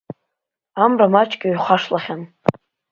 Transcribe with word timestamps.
Амра 0.83 1.07
маҷк 1.13 1.41
иҩхашлахьан. 1.49 2.21